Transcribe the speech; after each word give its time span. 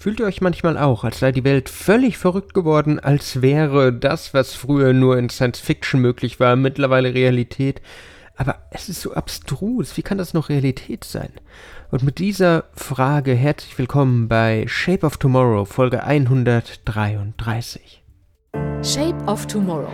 Fühlt 0.00 0.20
ihr 0.20 0.26
euch 0.26 0.40
manchmal 0.40 0.78
auch, 0.78 1.02
als 1.02 1.18
sei 1.18 1.32
die 1.32 1.42
Welt 1.42 1.68
völlig 1.68 2.18
verrückt 2.18 2.54
geworden, 2.54 3.00
als 3.00 3.42
wäre 3.42 3.92
das, 3.92 4.32
was 4.32 4.54
früher 4.54 4.92
nur 4.92 5.18
in 5.18 5.28
Science 5.28 5.58
Fiction 5.58 6.00
möglich 6.00 6.38
war, 6.38 6.54
mittlerweile 6.54 7.14
Realität? 7.14 7.82
Aber 8.36 8.60
es 8.70 8.88
ist 8.88 9.02
so 9.02 9.14
abstrus, 9.14 9.96
wie 9.96 10.02
kann 10.02 10.16
das 10.16 10.34
noch 10.34 10.50
Realität 10.50 11.02
sein? 11.02 11.30
Und 11.90 12.04
mit 12.04 12.20
dieser 12.20 12.66
Frage 12.74 13.34
herzlich 13.34 13.76
willkommen 13.76 14.28
bei 14.28 14.66
Shape 14.68 15.04
of 15.04 15.16
Tomorrow, 15.16 15.64
Folge 15.64 16.04
133. 16.04 18.04
Shape 18.84 19.24
of 19.26 19.48
Tomorrow, 19.48 19.90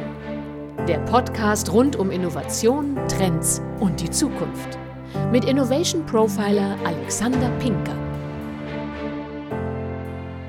der 0.86 0.98
Podcast 1.06 1.72
rund 1.72 1.96
um 1.96 2.10
Innovation, 2.10 2.98
Trends 3.08 3.62
und 3.80 4.02
die 4.02 4.10
Zukunft. 4.10 4.78
Mit 5.32 5.46
Innovation 5.46 6.04
Profiler 6.04 6.76
Alexander 6.84 7.48
Pinker. 7.58 8.03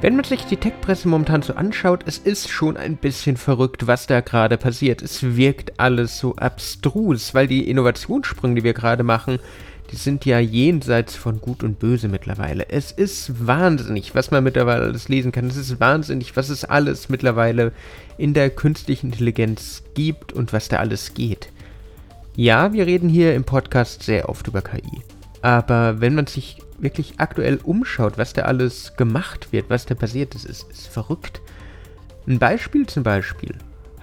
Wenn 0.06 0.18
man 0.18 0.24
sich 0.24 0.46
die 0.46 0.58
Tech-Presse 0.58 1.08
momentan 1.08 1.42
so 1.42 1.55
anschaut, 1.55 2.04
es 2.05 2.20
ist 2.20 2.48
schon 2.48 2.77
ein 2.77 2.96
bisschen 2.96 3.38
verrückt, 3.38 3.88
was 3.88 4.05
da 4.05 4.22
gerade 4.22 4.55
passiert. 4.55 5.02
Es 5.02 5.36
wirkt 5.36 5.80
alles 5.80 6.20
so 6.20 6.36
abstrus, 6.36 7.34
weil 7.34 7.48
die 7.48 7.68
Innovationssprünge, 7.68 8.54
die 8.54 8.63
wir 8.63 8.76
gerade 8.76 9.02
machen, 9.02 9.40
die 9.90 9.96
sind 9.96 10.23
ja 10.23 10.38
jenseits 10.38 11.16
von 11.16 11.41
Gut 11.41 11.63
und 11.63 11.80
Böse 11.80 12.08
mittlerweile. 12.08 12.70
Es 12.70 12.91
ist 12.91 13.48
wahnsinnig, 13.48 14.13
was 14.13 14.30
man 14.30 14.44
mittlerweile 14.44 14.84
alles 14.84 15.10
lesen 15.10 15.32
kann. 15.32 15.48
Es 15.48 15.58
ist 15.58 15.80
wahnsinnig, 15.80 16.38
was 16.38 16.49
es 16.49 16.66
alles 16.66 17.10
mittlerweile 17.10 17.72
in 18.20 18.35
der 18.35 18.52
künstlichen 18.52 19.08
Intelligenz 19.08 19.82
gibt 19.96 20.34
und 20.34 20.54
was 20.54 20.70
da 20.70 20.77
alles 20.77 21.16
geht. 21.16 21.49
Ja, 22.35 22.74
wir 22.74 22.85
reden 22.85 23.10
hier 23.10 23.34
im 23.34 23.44
Podcast 23.44 24.04
sehr 24.04 24.30
oft 24.30 24.48
über 24.48 24.62
KI. 24.62 25.02
Aber 25.41 25.99
wenn 25.99 26.13
man 26.13 26.27
sich 26.27 26.58
wirklich 26.77 27.15
aktuell 27.17 27.59
umschaut, 27.63 28.17
was 28.17 28.34
da 28.34 28.43
alles 28.43 28.95
gemacht 28.97 29.52
wird, 29.52 29.70
was 29.70 29.85
da 29.85 29.95
passiert, 29.95 30.35
das 30.35 30.45
ist, 30.45 30.70
ist 30.71 30.88
verrückt. 30.88 31.41
Ein 32.27 32.39
Beispiel 32.39 32.88
zum 32.88 33.03
Beispiel 33.03 33.55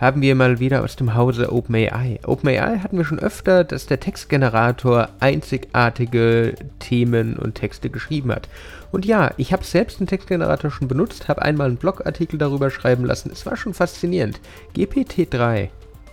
haben 0.02 0.20
wir 0.20 0.34
mal 0.34 0.58
wieder 0.58 0.82
aus 0.82 0.96
dem 0.96 1.14
Hause 1.14 1.52
OpenAI. 1.52 2.18
OpenAI 2.26 2.78
hatten 2.78 2.98
wir 2.98 3.04
schon 3.04 3.20
öfter, 3.20 3.62
dass 3.62 3.86
der 3.86 4.00
Textgenerator 4.00 5.08
einzigartige 5.20 6.56
Themen 6.80 7.36
und 7.36 7.54
Texte 7.54 7.88
geschrieben 7.88 8.32
hat. 8.32 8.48
Und 8.90 9.06
ja, 9.06 9.32
ich 9.36 9.52
habe 9.52 9.62
selbst 9.62 10.00
den 10.00 10.08
Textgenerator 10.08 10.72
schon 10.72 10.88
benutzt, 10.88 11.28
habe 11.28 11.42
einmal 11.42 11.68
einen 11.68 11.76
Blogartikel 11.76 12.36
darüber 12.36 12.68
schreiben 12.68 13.04
lassen. 13.04 13.30
Es 13.30 13.46
war 13.46 13.56
schon 13.56 13.74
faszinierend. 13.74 14.40
GPT-3 14.76 15.68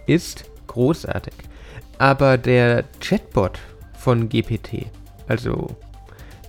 ist 0.06 0.44
großartig. 0.68 1.34
Aber 1.98 2.38
der 2.38 2.84
Chatbot 3.02 3.58
von 3.98 4.30
GPT, 4.30 4.86
also 5.28 5.76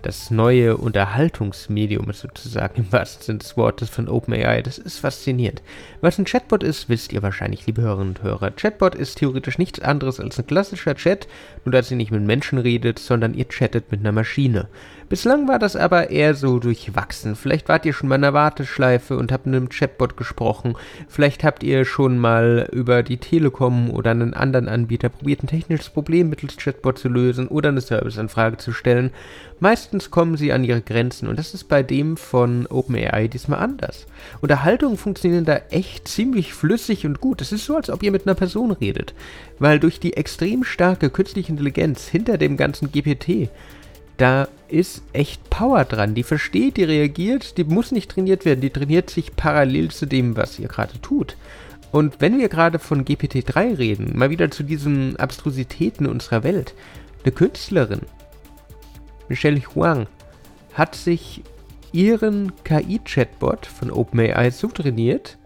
das 0.02 0.30
neue 0.30 0.76
Unterhaltungsmedium 0.76 2.12
sozusagen 2.12 2.82
im 2.82 2.92
wahrsten 2.92 3.22
Sinne 3.22 3.38
des 3.40 3.56
Wortes 3.56 3.90
von 3.90 4.08
OpenAI. 4.08 4.62
Das 4.62 4.78
ist 4.78 4.98
faszinierend. 4.98 5.62
Was 6.00 6.18
ein 6.18 6.24
Chatbot 6.24 6.62
ist, 6.62 6.88
wisst 6.88 7.12
ihr 7.12 7.22
wahrscheinlich, 7.22 7.66
liebe 7.66 7.82
Hörerinnen 7.82 8.14
und 8.16 8.22
Hörer. 8.22 8.50
Chatbot 8.52 8.94
ist 8.94 9.18
theoretisch 9.18 9.58
nichts 9.58 9.80
anderes 9.80 10.20
als 10.20 10.38
ein 10.38 10.46
klassischer 10.46 10.94
Chat, 10.94 11.28
nur 11.64 11.72
dass 11.72 11.90
ihr 11.90 11.96
nicht 11.96 12.10
mit 12.10 12.22
Menschen 12.22 12.58
redet, 12.58 12.98
sondern 12.98 13.34
ihr 13.34 13.46
chattet 13.48 13.90
mit 13.90 14.00
einer 14.00 14.12
Maschine. 14.12 14.68
Bislang 15.10 15.48
war 15.48 15.58
das 15.58 15.74
aber 15.74 16.10
eher 16.10 16.34
so 16.34 16.60
durchwachsen. 16.60 17.34
Vielleicht 17.34 17.68
wart 17.68 17.84
ihr 17.84 17.92
schon 17.92 18.08
mal 18.08 18.14
in 18.14 18.22
einer 18.22 18.32
Warteschleife 18.32 19.16
und 19.16 19.32
habt 19.32 19.44
mit 19.44 19.56
einem 19.56 19.68
Chatbot 19.68 20.16
gesprochen. 20.16 20.76
Vielleicht 21.08 21.42
habt 21.42 21.64
ihr 21.64 21.84
schon 21.84 22.16
mal 22.16 22.68
über 22.70 23.02
die 23.02 23.16
Telekom 23.16 23.90
oder 23.90 24.12
einen 24.12 24.34
anderen 24.34 24.68
Anbieter 24.68 25.08
probiert, 25.08 25.42
ein 25.42 25.48
technisches 25.48 25.90
Problem 25.90 26.28
mittels 26.28 26.56
Chatbot 26.56 26.96
zu 26.96 27.08
lösen 27.08 27.48
oder 27.48 27.70
eine 27.70 27.80
Serviceanfrage 27.80 28.58
zu 28.58 28.70
stellen. 28.70 29.10
Meistens 29.60 30.10
kommen 30.10 30.36
sie 30.36 30.52
an 30.52 30.64
ihre 30.64 30.80
Grenzen 30.80 31.28
und 31.28 31.38
das 31.38 31.54
ist 31.54 31.64
bei 31.64 31.82
dem 31.82 32.16
von 32.16 32.66
OpenAI 32.66 33.28
diesmal 33.28 33.60
anders. 33.60 34.06
Unterhaltungen 34.40 34.96
funktionieren 34.96 35.44
da 35.44 35.60
echt 35.70 36.08
ziemlich 36.08 36.54
flüssig 36.54 37.06
und 37.06 37.20
gut. 37.20 37.40
Es 37.42 37.52
ist 37.52 37.66
so, 37.66 37.76
als 37.76 37.90
ob 37.90 38.02
ihr 38.02 38.10
mit 38.10 38.26
einer 38.26 38.34
Person 38.34 38.70
redet. 38.70 39.14
Weil 39.58 39.78
durch 39.78 40.00
die 40.00 40.16
extrem 40.16 40.64
starke 40.64 41.10
künstliche 41.10 41.52
Intelligenz 41.52 42.08
hinter 42.08 42.38
dem 42.38 42.56
ganzen 42.56 42.90
GPT 42.90 43.50
da 44.20 44.48
ist 44.68 45.02
echt 45.14 45.48
Power 45.48 45.84
dran. 45.86 46.14
Die 46.14 46.22
versteht, 46.22 46.76
die 46.76 46.84
reagiert, 46.84 47.56
die 47.56 47.64
muss 47.64 47.90
nicht 47.90 48.10
trainiert 48.10 48.44
werden, 48.44 48.60
die 48.60 48.68
trainiert 48.68 49.08
sich 49.08 49.34
parallel 49.34 49.90
zu 49.90 50.04
dem, 50.04 50.36
was 50.36 50.58
ihr 50.58 50.68
gerade 50.68 51.00
tut. 51.00 51.36
Und 51.90 52.20
wenn 52.20 52.38
wir 52.38 52.50
gerade 52.50 52.78
von 52.78 53.06
GPT-3 53.06 53.78
reden, 53.78 54.18
mal 54.18 54.28
wieder 54.28 54.50
zu 54.50 54.62
diesen 54.62 55.16
Abstrusitäten 55.16 56.06
unserer 56.06 56.44
Welt, 56.44 56.74
eine 57.24 57.32
Künstlerin, 57.32 58.02
Michelle 59.30 59.62
Huang, 59.74 60.08
hat 60.74 60.94
sich 60.94 61.42
ihren 61.92 62.52
KI-Chatbot 62.64 63.64
von 63.64 63.90
OpenAI 63.90 64.50
so 64.50 64.68
trainiert, 64.68 65.38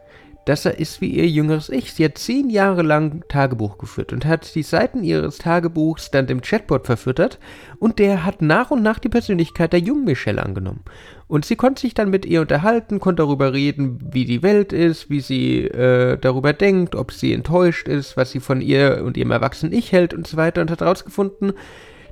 dass 0.47 0.65
er 0.65 0.79
ist 0.79 1.01
wie 1.01 1.09
ihr 1.09 1.27
jüngeres 1.27 1.69
Ich. 1.69 1.93
Sie 1.93 2.05
hat 2.05 2.19
zehn 2.19 2.51
Jahre 2.51 2.83
lang 2.83 3.25
Tagebuch 3.29 3.79
geführt 3.79 4.13
und 4.13 4.27
hat 4.27 4.55
die 4.55 4.63
Seiten 4.63 5.03
ihres 5.03 5.39
Tagebuchs 5.39 6.11
dann 6.11 6.27
dem 6.27 6.41
Chatbot 6.41 6.87
verfüttert 6.87 7.39
und 7.79 7.99
der 7.99 8.25
hat 8.25 8.43
nach 8.43 8.71
und 8.71 8.83
nach 8.83 8.99
die 8.99 9.09
Persönlichkeit 9.09 9.73
der 9.73 9.81
jungen 9.81 10.05
Michelle 10.05 10.43
angenommen. 10.43 10.85
Und 11.29 11.45
sie 11.45 11.57
konnte 11.57 11.83
sich 11.83 11.95
dann 11.95 12.11
mit 12.11 12.27
ihr 12.27 12.41
unterhalten, 12.41 13.01
konnte 13.01 13.23
darüber 13.23 13.53
reden, 13.53 13.99
wie 14.13 14.25
die 14.25 14.43
Welt 14.43 14.73
ist, 14.73 15.09
wie 15.11 15.21
sie 15.21 15.65
äh, 15.65 16.19
darüber 16.19 16.53
denkt, 16.53 16.95
ob 16.95 17.13
sie 17.13 17.33
enttäuscht 17.33 17.89
ist, 17.89 18.17
was 18.17 18.31
sie 18.31 18.41
von 18.41 18.61
ihr 18.61 19.03
und 19.05 19.17
ihrem 19.17 19.31
erwachsenen 19.31 19.75
Ich 19.75 19.93
hält 19.93 20.15
und 20.15 20.27
so 20.27 20.37
weiter 20.37 20.61
und 20.61 20.71
hat 20.71 20.81
herausgefunden, 20.81 21.53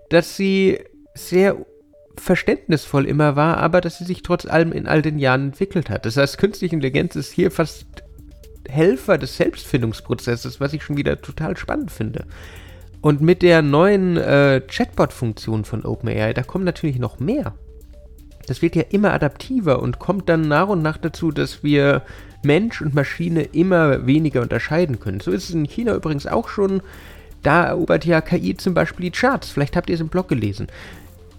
dass 0.09 0.37
sie 0.37 0.79
sehr 1.15 1.57
verständnisvoll 2.19 3.07
immer 3.07 3.37
war, 3.37 3.59
aber 3.59 3.81
dass 3.81 3.99
sie 3.99 4.05
sich 4.05 4.23
trotz 4.23 4.47
allem 4.47 4.73
in 4.73 4.87
all 4.87 5.03
den 5.03 5.19
Jahren 5.19 5.49
entwickelt 5.49 5.91
hat. 5.91 6.05
Das 6.07 6.17
heißt, 6.17 6.39
künstliche 6.39 6.75
Intelligenz 6.75 7.17
ist 7.17 7.33
hier 7.33 7.51
fast 7.51 7.87
Helfer 8.69 9.19
des 9.19 9.37
Selbstfindungsprozesses, 9.37 10.61
was 10.61 10.73
ich 10.73 10.83
schon 10.83 10.97
wieder 10.97 11.21
total 11.21 11.57
spannend 11.57 11.91
finde. 11.91 12.27
Und 13.01 13.21
mit 13.21 13.43
der 13.43 13.63
neuen 13.63 14.17
äh, 14.17 14.61
Chatbot-Funktion 14.61 15.65
von 15.65 15.85
OpenAI, 15.85 16.33
da 16.35 16.43
kommen 16.43 16.65
natürlich 16.65 16.99
noch 16.99 17.19
mehr. 17.19 17.55
Das 18.47 18.63
wird 18.63 18.77
ja 18.77 18.83
immer 18.91 19.13
adaptiver 19.13 19.81
und 19.81 19.99
kommt 19.99 20.29
dann 20.29 20.43
nach 20.43 20.69
und 20.69 20.83
nach 20.83 20.99
dazu, 20.99 21.33
dass 21.33 21.65
wir 21.65 22.03
Mensch 22.45 22.81
und 22.81 22.95
Maschine 22.95 23.43
immer 23.43 24.07
weniger 24.07 24.43
unterscheiden 24.43 25.01
können. 25.01 25.21
So 25.21 25.31
ist 25.31 25.49
es 25.49 25.55
in 25.55 25.65
China 25.65 25.95
übrigens 25.95 26.27
auch 26.27 26.49
schon. 26.49 26.83
Da 27.43 27.65
erobert 27.65 28.05
ja 28.05 28.21
KI 28.21 28.57
zum 28.57 28.75
Beispiel 28.75 29.05
die 29.05 29.19
Charts. 29.19 29.51
Vielleicht 29.51 29.77
habt 29.77 29.91
ihr 29.91 29.95
es 29.95 30.01
im 30.01 30.09
Blog 30.09 30.29
gelesen. 30.29 30.69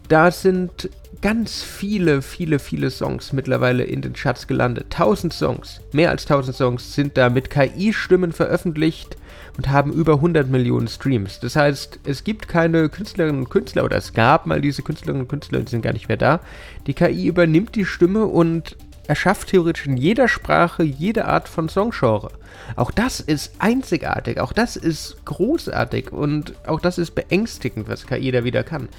Da 0.08 0.32
sind 0.32 0.90
ganz 1.22 1.64
viele, 1.64 2.22
viele, 2.22 2.60
viele 2.60 2.90
Songs 2.90 3.32
mittlerweile 3.32 3.84
in 3.84 4.02
den 4.02 4.14
Charts 4.14 4.46
gelandet. 4.46 4.88
Tausend 4.90 5.32
Songs, 5.32 5.80
mehr 5.94 6.10
als 6.10 6.26
tausend 6.26 6.58
Songs 6.58 6.94
sind 6.94 7.18
da 7.18 7.30
mit 7.30 7.50
KI-Stimmen 7.50 8.34
veröffentlicht 8.34 9.16
und 9.56 9.70
haben 9.70 9.94
über 9.94 10.16
100 10.16 10.50
Millionen 10.50 10.90
Streams. 10.90 11.40
Das 11.40 11.56
heißt, 11.56 12.02
es 12.04 12.26
gibt 12.26 12.50
keine 12.50 12.90
Künstlerinnen 12.90 13.44
und 13.44 13.50
Künstler, 13.50 13.86
oder 13.86 13.98
es 13.98 14.14
gab 14.14 14.46
mal 14.46 14.60
diese 14.60 14.82
Künstlerinnen 14.82 15.22
und 15.22 15.30
Künstler, 15.30 15.62
die 15.62 15.70
sind 15.70 15.82
gar 15.82 15.94
nicht 15.94 16.10
mehr 16.10 16.18
da. 16.18 16.42
Die 16.88 16.94
KI 16.94 17.28
übernimmt 17.28 17.76
die 17.76 17.86
Stimme 17.86 18.26
und 18.26 18.76
erschafft 19.08 19.50
theoretisch 19.50 19.86
in 19.86 19.98
jeder 19.98 20.28
Sprache 20.28 20.84
jede 20.84 21.26
Art 21.26 21.48
von 21.48 21.70
Songgenre. 21.70 22.32
Auch 22.76 22.92
das 22.92 23.20
ist 23.20 23.54
einzigartig, 23.60 24.40
auch 24.40 24.54
das 24.54 24.76
ist 24.76 25.18
großartig 25.26 26.12
und 26.12 26.54
auch 26.68 26.80
das 26.80 26.98
ist 26.98 27.12
beängstigend, 27.12 27.88
was 27.88 28.08
KI 28.08 28.32
da 28.32 28.44
wieder 28.44 28.64
kann. 28.64 28.90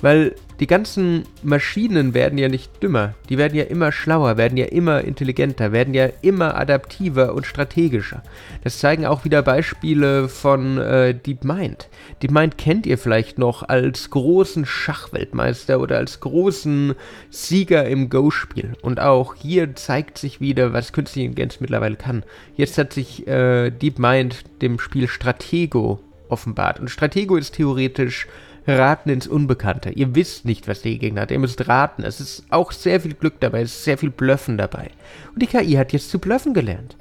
Weil 0.00 0.34
die 0.60 0.66
ganzen 0.66 1.22
Maschinen 1.42 2.14
werden 2.14 2.36
ja 2.36 2.48
nicht 2.48 2.82
dümmer, 2.82 3.14
die 3.28 3.38
werden 3.38 3.56
ja 3.56 3.64
immer 3.64 3.92
schlauer, 3.92 4.36
werden 4.36 4.58
ja 4.58 4.66
immer 4.66 5.02
intelligenter, 5.02 5.70
werden 5.70 5.94
ja 5.94 6.08
immer 6.20 6.56
adaptiver 6.56 7.34
und 7.34 7.46
strategischer. 7.46 8.22
Das 8.64 8.78
zeigen 8.78 9.06
auch 9.06 9.24
wieder 9.24 9.42
Beispiele 9.42 10.28
von 10.28 10.78
äh, 10.78 11.14
DeepMind. 11.14 11.88
DeepMind 12.22 12.58
kennt 12.58 12.86
ihr 12.86 12.98
vielleicht 12.98 13.38
noch 13.38 13.68
als 13.68 14.10
großen 14.10 14.66
Schachweltmeister 14.66 15.78
oder 15.78 15.98
als 15.98 16.18
großen 16.20 16.94
Sieger 17.30 17.86
im 17.86 18.08
Go-Spiel. 18.08 18.72
Und 18.82 18.98
auch 18.98 19.36
hier 19.36 19.76
zeigt 19.76 20.18
sich 20.18 20.40
wieder, 20.40 20.72
was 20.72 20.92
künstliche 20.92 21.26
Intelligenz 21.26 21.60
mittlerweile 21.60 21.96
kann. 21.96 22.24
Jetzt 22.56 22.78
hat 22.78 22.92
sich 22.92 23.28
äh, 23.28 23.70
DeepMind 23.70 24.44
dem 24.60 24.80
Spiel 24.80 25.06
Stratego 25.06 26.00
offenbart. 26.28 26.80
Und 26.80 26.90
Stratego 26.90 27.36
ist 27.36 27.54
theoretisch 27.54 28.26
Raten 28.68 29.10
ins 29.10 29.26
Unbekannte. 29.26 29.90
Ihr 29.90 30.14
wisst 30.14 30.44
nicht, 30.44 30.68
was 30.68 30.82
der 30.82 30.96
Gegner 30.96 31.22
hat. 31.22 31.30
Ihr 31.30 31.38
müsst 31.38 31.68
raten. 31.68 32.04
Es 32.04 32.20
ist 32.20 32.44
auch 32.50 32.72
sehr 32.72 33.00
viel 33.00 33.14
Glück 33.14 33.40
dabei. 33.40 33.62
Es 33.62 33.76
ist 33.76 33.84
sehr 33.84 33.98
viel 33.98 34.10
Blöffen 34.10 34.58
dabei. 34.58 34.90
Und 35.32 35.42
die 35.42 35.46
KI 35.46 35.72
hat 35.72 35.92
jetzt 35.92 36.10
zu 36.10 36.18
blöffen 36.18 36.54
gelernt. 36.54 36.96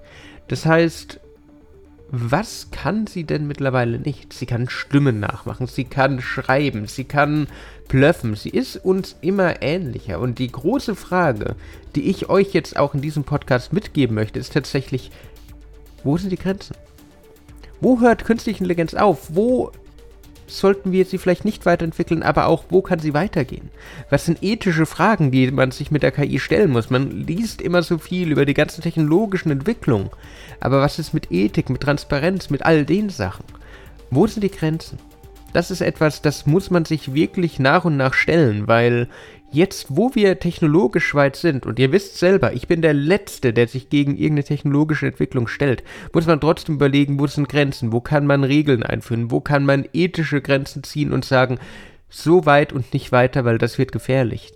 Das 0.47 0.65
heißt, 0.65 1.19
was 2.09 2.71
kann 2.71 3.05
sie 3.05 3.25
denn 3.25 3.47
mittlerweile 3.47 3.99
nicht? 3.99 4.31
Sie 4.31 4.45
kann 4.45 4.69
Stimmen 4.69 5.19
nachmachen, 5.19 5.67
sie 5.67 5.83
kann 5.83 6.21
schreiben, 6.21 6.87
sie 6.87 7.03
kann 7.03 7.47
blöffen, 7.89 8.35
sie 8.35 8.49
ist 8.49 8.77
uns 8.77 9.17
immer 9.19 9.61
ähnlicher. 9.61 10.19
Und 10.19 10.39
die 10.39 10.49
große 10.49 10.95
Frage, 10.95 11.55
die 11.95 12.09
ich 12.09 12.29
euch 12.29 12.53
jetzt 12.53 12.77
auch 12.77 12.93
in 12.93 13.01
diesem 13.01 13.25
Podcast 13.25 13.73
mitgeben 13.73 14.15
möchte, 14.15 14.39
ist 14.39 14.53
tatsächlich, 14.53 15.11
wo 16.05 16.17
sind 16.17 16.29
die 16.29 16.37
Grenzen? 16.37 16.77
Wo 17.81 17.99
hört 17.99 18.23
künstliche 18.23 18.59
Intelligenz 18.59 18.93
auf? 18.93 19.35
Wo 19.35 19.71
sollten 20.47 20.91
wir 20.91 21.05
sie 21.05 21.17
vielleicht 21.17 21.45
nicht 21.45 21.65
weiterentwickeln, 21.65 22.23
aber 22.23 22.47
auch, 22.47 22.65
wo 22.69 22.81
kann 22.81 22.99
sie 22.99 23.13
weitergehen? 23.13 23.69
Was 24.09 24.25
sind 24.25 24.41
ethische 24.41 24.85
Fragen, 24.85 25.31
die 25.31 25.51
man 25.51 25.71
sich 25.71 25.91
mit 25.91 26.03
der 26.03 26.11
KI 26.11 26.39
stellen 26.39 26.71
muss? 26.71 26.89
Man 26.89 27.11
liest 27.11 27.61
immer 27.61 27.83
so 27.83 27.97
viel 27.97 28.31
über 28.31 28.45
die 28.45 28.53
ganzen 28.53 28.81
technologischen 28.81 29.51
Entwicklungen, 29.51 30.09
aber 30.59 30.81
was 30.81 30.99
ist 30.99 31.13
mit 31.13 31.31
Ethik, 31.31 31.69
mit 31.69 31.81
Transparenz, 31.81 32.49
mit 32.49 32.63
all 32.65 32.85
den 32.85 33.09
Sachen? 33.09 33.45
Wo 34.09 34.25
sind 34.25 34.43
die 34.43 34.51
Grenzen? 34.51 34.97
Das 35.57 35.71
ist 35.71 35.81
etwas, 35.81 36.21
das 36.21 36.45
muss 36.45 36.69
man 36.69 36.85
sich 36.85 37.15
wirklich 37.15 37.57
nach 37.57 37.83
und 37.83 37.97
nach 37.97 38.13
stellen, 38.13 38.67
weil 38.67 39.07
jetzt, 39.51 39.87
wo 39.89 40.13
wir 40.13 40.39
technologisch 40.39 41.15
weit 41.15 41.35
sind, 41.35 41.65
und 41.65 41.79
ihr 41.79 41.91
wisst 41.91 42.19
selber, 42.19 42.53
ich 42.53 42.67
bin 42.67 42.83
der 42.83 42.93
Letzte, 42.93 43.53
der 43.53 43.67
sich 43.67 43.89
gegen 43.89 44.11
irgendeine 44.11 44.43
technologische 44.43 45.07
Entwicklung 45.07 45.47
stellt, 45.47 45.83
muss 46.13 46.27
man 46.27 46.39
trotzdem 46.39 46.75
überlegen, 46.75 47.19
wo 47.19 47.25
sind 47.25 47.49
Grenzen, 47.49 47.91
wo 47.91 48.01
kann 48.01 48.27
man 48.27 48.43
Regeln 48.43 48.83
einführen, 48.83 49.31
wo 49.31 49.41
kann 49.41 49.65
man 49.65 49.89
ethische 49.93 50.41
Grenzen 50.41 50.83
ziehen 50.83 51.11
und 51.11 51.25
sagen, 51.25 51.57
so 52.07 52.45
weit 52.45 52.71
und 52.71 52.93
nicht 52.93 53.11
weiter, 53.11 53.43
weil 53.43 53.57
das 53.57 53.79
wird 53.79 53.91
gefährlich. 53.91 54.53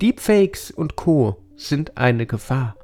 Deepfakes 0.00 0.70
und 0.70 0.96
Co. 0.96 1.36
sind 1.54 1.98
eine 1.98 2.24
Gefahr. 2.24 2.76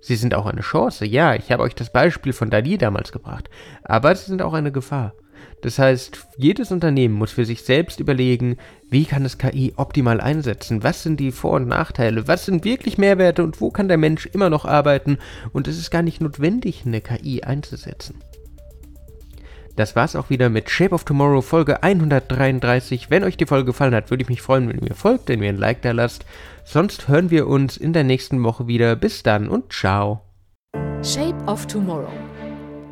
Sie 0.00 0.14
sind 0.14 0.34
auch 0.34 0.46
eine 0.46 0.60
Chance, 0.60 1.04
ja, 1.04 1.34
ich 1.34 1.50
habe 1.50 1.64
euch 1.64 1.74
das 1.74 1.92
Beispiel 1.92 2.32
von 2.32 2.48
Dali 2.48 2.78
damals 2.78 3.10
gebracht, 3.10 3.50
aber 3.82 4.14
sie 4.14 4.26
sind 4.26 4.42
auch 4.42 4.54
eine 4.54 4.70
Gefahr. 4.70 5.14
Das 5.62 5.78
heißt, 5.78 6.26
jedes 6.36 6.72
Unternehmen 6.72 7.14
muss 7.14 7.32
für 7.32 7.44
sich 7.44 7.62
selbst 7.62 8.00
überlegen, 8.00 8.56
wie 8.90 9.04
kann 9.04 9.24
es 9.24 9.38
KI 9.38 9.72
optimal 9.76 10.20
einsetzen, 10.20 10.82
was 10.82 11.02
sind 11.02 11.20
die 11.20 11.30
Vor- 11.30 11.52
und 11.52 11.68
Nachteile, 11.68 12.26
was 12.26 12.44
sind 12.44 12.64
wirklich 12.64 12.98
Mehrwerte 12.98 13.44
und 13.44 13.60
wo 13.60 13.70
kann 13.70 13.88
der 13.88 13.96
Mensch 13.96 14.26
immer 14.26 14.50
noch 14.50 14.64
arbeiten 14.64 15.18
und 15.52 15.68
es 15.68 15.78
ist 15.78 15.90
gar 15.90 16.02
nicht 16.02 16.20
notwendig, 16.20 16.82
eine 16.84 17.00
KI 17.00 17.42
einzusetzen. 17.42 18.16
Das 19.76 19.96
war's 19.96 20.16
auch 20.16 20.28
wieder 20.28 20.50
mit 20.50 20.68
Shape 20.68 20.94
of 20.94 21.04
Tomorrow 21.04 21.40
Folge 21.40 21.82
133. 21.82 23.08
Wenn 23.08 23.24
euch 23.24 23.38
die 23.38 23.46
Folge 23.46 23.66
gefallen 23.66 23.94
hat, 23.94 24.10
würde 24.10 24.22
ich 24.22 24.28
mich 24.28 24.42
freuen, 24.42 24.68
wenn 24.68 24.76
ihr 24.76 24.88
mir 24.88 24.94
folgt, 24.94 25.28
wenn 25.28 25.42
ihr 25.42 25.48
ein 25.48 25.56
Like 25.56 25.80
da 25.80 25.92
lasst. 25.92 26.26
Sonst 26.64 27.08
hören 27.08 27.30
wir 27.30 27.46
uns 27.46 27.78
in 27.78 27.94
der 27.94 28.04
nächsten 28.04 28.42
Woche 28.42 28.66
wieder. 28.66 28.96
Bis 28.96 29.22
dann 29.22 29.48
und 29.48 29.72
ciao. 29.72 30.20
Shape 31.02 31.42
of 31.46 31.66
Tomorrow 31.66 32.31